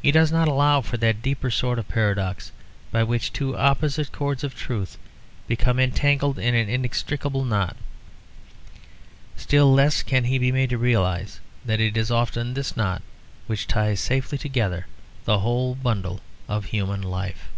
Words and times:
He 0.00 0.12
does 0.12 0.30
not 0.30 0.46
allow 0.46 0.80
for 0.80 0.96
that 0.98 1.22
deeper 1.22 1.50
sort 1.50 1.80
of 1.80 1.88
paradox 1.88 2.52
by 2.92 3.02
which 3.02 3.32
two 3.32 3.56
opposite 3.58 4.12
cords 4.12 4.44
of 4.44 4.54
truth 4.54 4.96
become 5.48 5.80
entangled 5.80 6.38
in 6.38 6.54
an 6.54 6.68
inextricable 6.68 7.44
knot. 7.44 7.76
Still 9.36 9.72
less 9.74 10.04
can 10.04 10.22
he 10.22 10.38
be 10.38 10.52
made 10.52 10.70
to 10.70 10.78
realise 10.78 11.40
that 11.64 11.80
it 11.80 11.96
is 11.96 12.12
often 12.12 12.54
this 12.54 12.76
knot 12.76 13.02
which 13.48 13.66
ties 13.66 13.98
safely 13.98 14.38
together 14.38 14.86
the 15.24 15.40
whole 15.40 15.74
bundle 15.74 16.20
of 16.48 16.66
human 16.66 17.02
life. 17.02 17.48